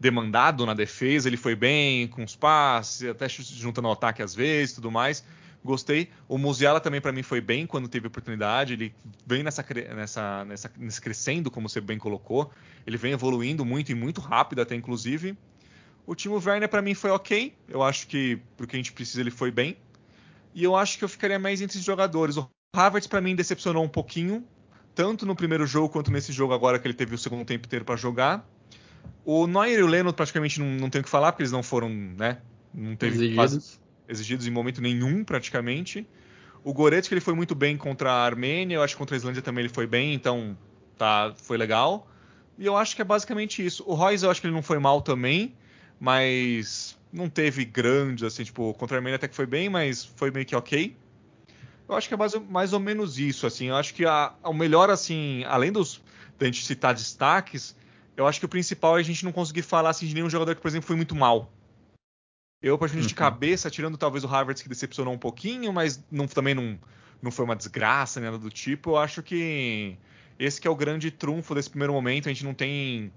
[0.00, 4.74] demandado na defesa, ele foi bem com os passes, até juntando ao ataque às vezes,
[4.74, 5.24] tudo mais
[5.64, 6.10] gostei.
[6.26, 8.72] O Musiala também para mim foi bem quando teve oportunidade.
[8.72, 8.92] Ele
[9.24, 12.50] vem nessa, nessa, nessa, nesse crescendo, como você bem colocou.
[12.84, 15.38] Ele vem evoluindo muito e muito rápido até inclusive.
[16.04, 17.54] O Timo Werner para mim foi ok.
[17.68, 19.76] Eu acho que pro que a gente precisa ele foi bem.
[20.52, 22.36] E eu acho que eu ficaria mais entre os jogadores.
[22.36, 24.44] O Havertz para mim decepcionou um pouquinho,
[24.94, 27.84] tanto no primeiro jogo quanto nesse jogo agora que ele teve o segundo tempo inteiro
[27.84, 28.48] para jogar.
[29.24, 31.62] O Neuer e o Leno praticamente não, não tem o que falar, porque eles não
[31.62, 32.38] foram, né?
[32.72, 33.78] Não teve quase,
[34.08, 36.06] exigidos em momento nenhum, praticamente.
[36.62, 39.42] O Goretzka ele foi muito bem contra a Armênia, eu acho que contra a Islândia
[39.42, 40.56] também ele foi bem, então
[40.96, 42.08] tá, foi legal.
[42.56, 43.82] E eu acho que é basicamente isso.
[43.86, 45.56] O Royce eu acho que ele não foi mal também,
[45.98, 50.30] mas não teve grandes, assim, tipo, contra a Armênia até que foi bem, mas foi
[50.30, 50.96] meio que ok.
[51.90, 53.66] Eu acho que é mais, mais ou menos isso, assim.
[53.66, 56.00] Eu acho que a, o melhor, assim, além dos
[56.38, 57.76] da gente citar destaques,
[58.16, 60.54] eu acho que o principal é a gente não conseguir falar assim, de nenhum jogador
[60.54, 61.50] que, por exemplo, foi muito mal.
[62.62, 63.08] Eu, particularmente, uhum.
[63.08, 66.78] de cabeça, tirando talvez o Harvard que decepcionou um pouquinho, mas não, também não,
[67.20, 68.90] não foi uma desgraça, nada do tipo.
[68.90, 69.96] Eu acho que
[70.38, 72.28] esse que é o grande trunfo desse primeiro momento.
[72.28, 73.12] A gente não tem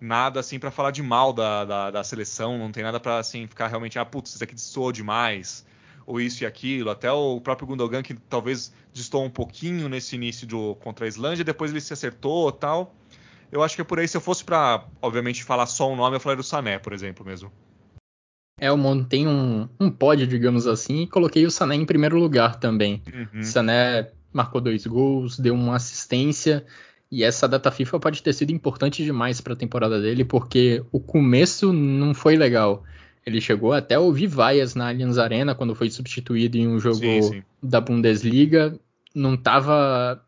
[0.00, 3.46] nada assim para falar de mal da, da, da, seleção, não tem nada para assim
[3.48, 5.66] ficar realmente, ah, putz, isso aqui soou demais,
[6.08, 6.88] ou isso e aquilo.
[6.88, 11.44] Até o próprio Gundogan, que talvez distou um pouquinho nesse início do, contra a Islândia,
[11.44, 12.94] depois ele se acertou tal.
[13.52, 14.08] Eu acho que é por aí.
[14.08, 17.26] Se eu fosse para, obviamente, falar só um nome, eu falaria do Sané, por exemplo,
[17.26, 17.52] mesmo.
[18.58, 22.56] É, eu montei um, um pódio, digamos assim, e coloquei o Sané em primeiro lugar
[22.56, 23.02] também.
[23.12, 23.42] Uhum.
[23.42, 26.64] Sané marcou dois gols, deu uma assistência,
[27.10, 31.00] e essa data FIFA pode ter sido importante demais para a temporada dele, porque o
[31.00, 32.82] começo não foi legal.
[33.26, 36.96] Ele chegou até a ouvir vaias na Allianz Arena quando foi substituído em um jogo
[36.96, 37.42] sim, sim.
[37.62, 38.78] da Bundesliga.
[39.14, 40.22] Não estava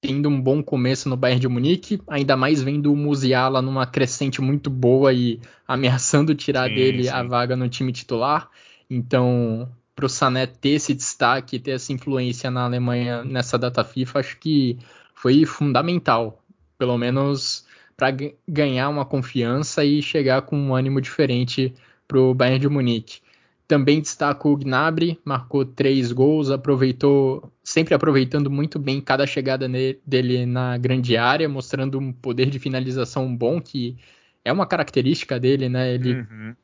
[0.00, 4.42] tendo um bom começo no Bayern de Munique, ainda mais vendo o Musiala numa crescente
[4.42, 8.50] muito boa e ameaçando tirar sim, dele a vaga no time titular.
[8.90, 9.66] Então,
[9.96, 14.38] para o Sané ter esse destaque, ter essa influência na Alemanha nessa data FIFA, acho
[14.38, 14.78] que
[15.14, 16.42] foi fundamental,
[16.76, 17.64] pelo menos
[17.96, 18.14] para
[18.46, 21.72] ganhar uma confiança e chegar com um ânimo diferente
[22.06, 23.20] para o Bayern de Munique.
[23.66, 29.66] também destaco o Gnabry, marcou três gols, aproveitou, sempre aproveitando muito bem cada chegada
[30.06, 33.96] dele na grande área, mostrando um poder de finalização bom, que
[34.44, 35.94] é uma característica dele, né?
[35.94, 36.54] Ele uhum.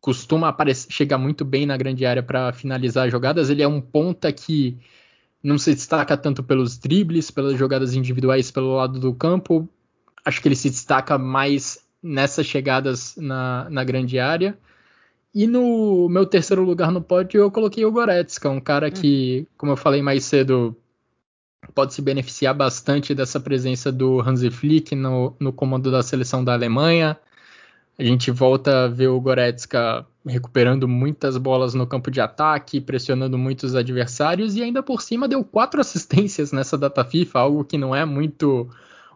[0.00, 3.48] costuma aparecer, chegar muito bem na grande área para finalizar jogadas.
[3.48, 4.78] Ele é um ponta que
[5.42, 9.66] não se destaca tanto pelos dribles, pelas jogadas individuais pelo lado do campo.
[10.24, 14.58] Acho que ele se destaca mais nessas chegadas na, na grande área.
[15.32, 19.72] E no meu terceiro lugar no pódio eu coloquei o Goretzka, um cara que, como
[19.72, 20.76] eu falei mais cedo,
[21.74, 26.52] pode se beneficiar bastante dessa presença do Hansi Flick no, no comando da seleção da
[26.52, 27.16] Alemanha.
[27.96, 33.38] A gente volta a ver o Goretzka recuperando muitas bolas no campo de ataque, pressionando
[33.38, 37.94] muitos adversários e ainda por cima deu quatro assistências nessa data FIFA, algo que não
[37.94, 38.68] é muito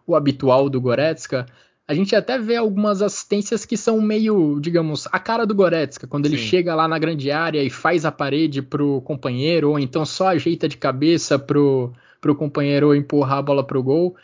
[0.07, 1.45] o habitual do Goretzka.
[1.87, 6.25] A gente até vê algumas assistências que são meio, digamos, a cara do Goretzka, quando
[6.25, 6.43] ele Sim.
[6.45, 10.67] chega lá na grande área e faz a parede pro companheiro, ou então só ajeita
[10.67, 14.15] de cabeça pro, pro companheiro empurrar a bola pro gol.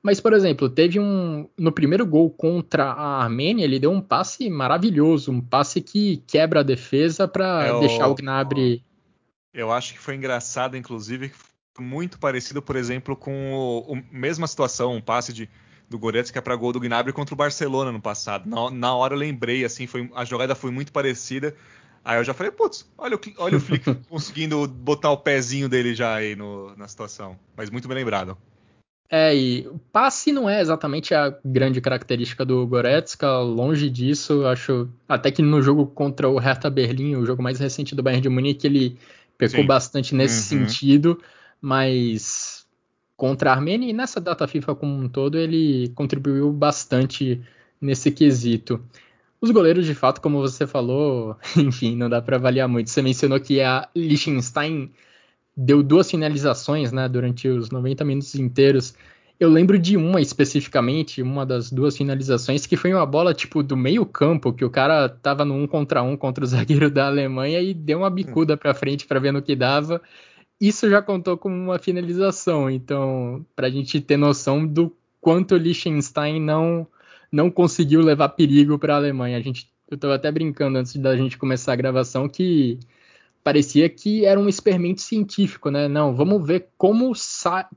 [0.00, 1.48] Mas, por exemplo, teve um.
[1.58, 6.60] No primeiro gol contra a Armênia, ele deu um passe maravilhoso, um passe que quebra
[6.60, 8.84] a defesa para é deixar o Gnabry.
[9.52, 11.32] Eu acho que foi engraçado, inclusive,
[11.80, 15.50] muito parecido, por exemplo, com o, o mesma situação, um passe de
[15.88, 18.48] do Goretzka para gol do Gnabry contra o Barcelona no passado.
[18.48, 21.54] Na, na hora eu lembrei, assim, foi, a jogada foi muito parecida.
[22.04, 26.14] Aí eu já falei, putz, olha, olha o Flick conseguindo botar o pezinho dele já
[26.14, 27.38] aí no, na situação.
[27.56, 28.36] Mas muito bem lembrado.
[29.10, 34.86] É, e o passe não é exatamente a grande característica do Goretzka, longe disso, acho
[35.08, 38.28] até que no jogo contra o Hertha Berlim, o jogo mais recente do Bayern de
[38.28, 38.98] Munique, ele
[39.38, 39.66] pecou Sim.
[39.66, 40.66] bastante nesse uhum.
[40.66, 41.22] sentido,
[41.58, 42.57] mas
[43.18, 47.42] contra a Armênia e nessa data FIFA como um todo ele contribuiu bastante
[47.80, 48.80] nesse quesito.
[49.40, 52.88] Os goleiros, de fato, como você falou, enfim, não dá para avaliar muito.
[52.88, 54.92] Você mencionou que a Liechtenstein
[55.56, 58.94] deu duas finalizações né, durante os 90 minutos inteiros.
[59.38, 63.76] Eu lembro de uma especificamente, uma das duas finalizações, que foi uma bola tipo do
[63.76, 67.60] meio campo, que o cara tava no um contra um contra o zagueiro da Alemanha
[67.60, 70.00] e deu uma bicuda para frente para ver no que dava
[70.60, 72.68] isso já contou como uma finalização.
[72.70, 76.86] Então, para a gente ter noção do quanto o Liechtenstein não,
[77.30, 79.36] não conseguiu levar perigo para a Alemanha.
[79.38, 82.78] A gente, eu estava até brincando antes da gente começar a gravação que
[83.42, 85.88] parecia que era um experimento científico, né?
[85.88, 87.12] Não, vamos ver como,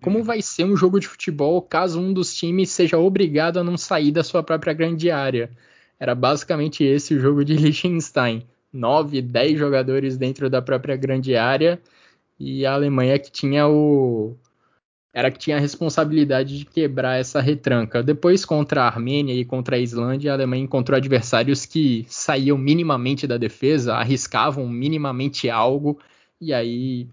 [0.01, 3.77] como vai ser um jogo de futebol caso um dos times seja obrigado a não
[3.77, 5.49] sair da sua própria grande área.
[5.99, 8.43] Era basicamente esse o jogo de Liechtenstein.
[8.73, 11.79] 9, 10 jogadores dentro da própria grande área
[12.41, 14.35] e a Alemanha que tinha o
[15.13, 18.01] era que tinha a responsabilidade de quebrar essa retranca.
[18.01, 23.27] Depois contra a Armênia e contra a Islândia, a Alemanha encontrou adversários que saíam minimamente
[23.27, 25.99] da defesa, arriscavam minimamente algo
[26.39, 27.07] e aí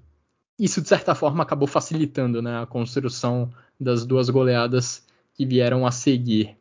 [0.59, 5.91] isso de certa forma acabou facilitando né, a construção das duas goleadas que vieram a
[5.91, 6.57] seguir.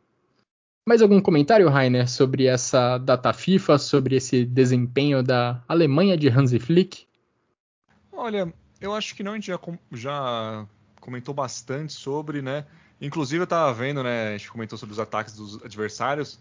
[0.86, 6.58] Mais algum comentário, Rainer, sobre essa data FIFA, sobre esse desempenho da Alemanha de Hansi
[6.58, 7.07] Flick?
[8.18, 9.60] Olha, eu acho que não, a gente já,
[9.92, 10.66] já
[11.00, 12.64] comentou bastante sobre, né?
[13.00, 14.30] Inclusive eu estava vendo, né?
[14.30, 16.40] A gente comentou sobre os ataques dos adversários.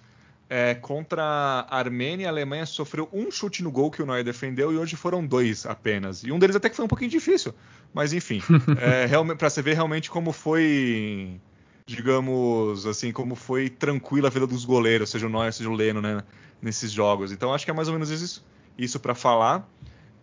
[0.50, 1.22] É, contra
[1.70, 4.96] a Armênia, a Alemanha sofreu um chute no gol que o Neuer defendeu e hoje
[4.96, 6.24] foram dois apenas.
[6.24, 7.54] E um deles até que foi um pouquinho difícil.
[7.94, 8.42] Mas enfim,
[8.82, 11.40] é, para você ver realmente como foi,
[11.86, 16.02] digamos assim, como foi tranquila a vida dos goleiros, seja o Neuer, seja o Leno,
[16.02, 16.24] né?
[16.60, 17.32] Nesses jogos.
[17.32, 18.44] Então acho que é mais ou menos isso,
[18.80, 19.70] isso para falar.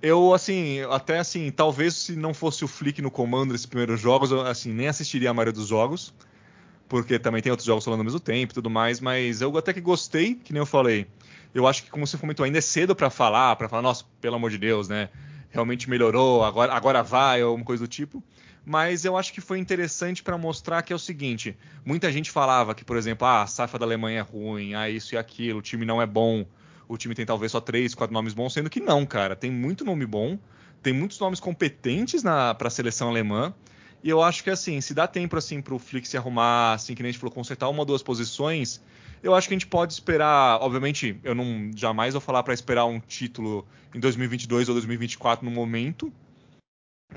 [0.06, 4.30] Eu, assim, até assim, talvez se não fosse o Flick no comando desses primeiros jogos,
[4.30, 6.12] eu, assim, nem assistiria a maioria dos jogos,
[6.86, 9.72] porque também tem outros jogos falando ao mesmo tempo e tudo mais, mas eu até
[9.72, 11.06] que gostei, que nem eu falei.
[11.54, 14.36] Eu acho que, como você comentou, ainda é cedo para falar, para falar, nossa, pelo
[14.36, 15.08] amor de Deus, né?
[15.48, 18.22] Realmente melhorou, agora, agora vai, ou alguma coisa do tipo.
[18.62, 22.74] Mas eu acho que foi interessante para mostrar que é o seguinte: muita gente falava
[22.74, 25.62] que, por exemplo, ah, a safra da Alemanha é ruim, ah, isso e aquilo, o
[25.62, 26.44] time não é bom
[26.88, 29.34] o time tem talvez só três, quatro nomes bons, sendo que não, cara.
[29.34, 30.38] Tem muito nome bom,
[30.82, 33.54] tem muitos nomes competentes para a seleção alemã.
[34.02, 36.94] E eu acho que assim, se dá tempo assim para o Flick se arrumar, assim
[36.94, 38.82] que nem a gente falou, consertar uma ou duas posições,
[39.22, 40.60] eu acho que a gente pode esperar.
[40.60, 45.50] Obviamente, eu não jamais vou falar para esperar um título em 2022 ou 2024 no
[45.50, 46.12] momento,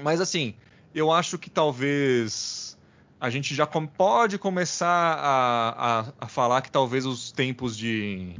[0.01, 0.55] mas assim,
[0.95, 2.77] eu acho que talvez
[3.19, 8.35] a gente já pode começar a, a, a falar que talvez os tempos de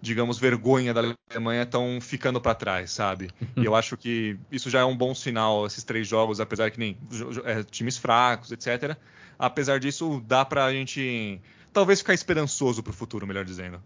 [0.00, 3.30] digamos, vergonha da Alemanha estão ficando para trás, sabe?
[3.56, 6.78] E eu acho que isso já é um bom sinal, esses três jogos, apesar que
[6.78, 6.96] nem
[7.44, 8.96] é, times fracos, etc.
[9.38, 11.40] Apesar disso, dá para a gente
[11.72, 13.80] talvez ficar esperançoso para o futuro, melhor dizendo.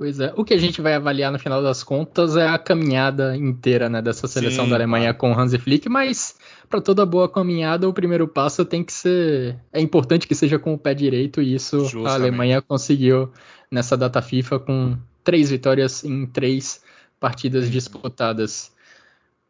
[0.00, 3.36] Pois é, o que a gente vai avaliar no final das contas é a caminhada
[3.36, 5.34] inteira né, dessa seleção Sim, da Alemanha claro.
[5.34, 6.36] com Hansi Flick, mas
[6.70, 9.58] para toda boa caminhada o primeiro passo tem que ser.
[9.70, 12.08] É importante que seja com o pé direito, e isso Justamente.
[12.08, 13.30] a Alemanha conseguiu
[13.70, 16.82] nessa data FIFA com três vitórias em três
[17.18, 17.70] partidas Sim.
[17.70, 18.72] disputadas.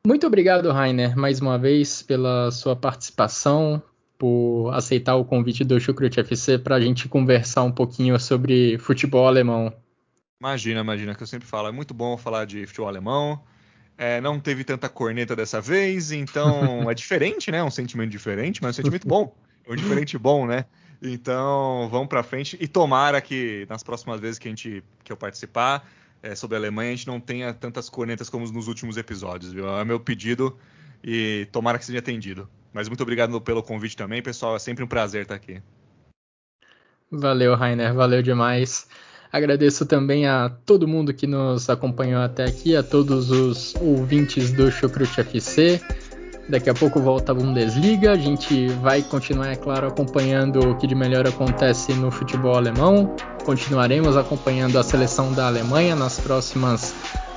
[0.07, 3.83] Muito obrigado, Rainer, mais uma vez pela sua participação,
[4.19, 9.27] por aceitar o convite do Chucrut FC para a gente conversar um pouquinho sobre futebol
[9.27, 9.73] alemão.
[10.41, 11.69] Imagina, imagina, que eu sempre falo.
[11.69, 13.43] É muito bom falar de futebol alemão.
[13.97, 17.59] É, não teve tanta corneta dessa vez, então é diferente, né?
[17.59, 19.37] É um sentimento diferente, mas é um sentimento bom.
[19.67, 20.65] É um diferente bom, né?
[21.03, 25.17] Então vamos para frente e tomara que nas próximas vezes que a gente que eu
[25.17, 25.89] participar
[26.23, 29.69] é, sobre a Alemanha a gente não tenha tantas cornetas como nos últimos episódios, viu?
[29.69, 30.57] É meu pedido
[31.03, 32.49] e tomara que seja atendido.
[32.73, 34.57] Mas muito obrigado pelo convite também, pessoal.
[34.57, 35.61] É sempre um prazer estar aqui.
[37.11, 37.93] Valeu, Rainer.
[37.95, 38.87] Valeu demais.
[39.33, 44.71] Agradeço também a todo mundo que nos acompanhou até aqui, a todos os ouvintes do
[44.71, 45.81] Chucrute FC.
[46.51, 48.11] Daqui a pouco volta a Bundesliga.
[48.11, 53.15] A gente vai continuar, é claro, acompanhando o que de melhor acontece no futebol alemão.
[53.45, 56.93] Continuaremos acompanhando a seleção da Alemanha nas próximas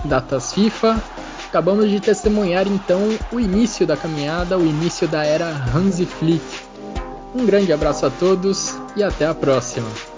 [0.05, 0.99] datas FIFA.
[1.47, 2.99] Acabamos de testemunhar então
[3.32, 6.43] o início da caminhada, o início da era Hansi Flick.
[7.36, 10.12] Um grande abraço a todos e até a próxima.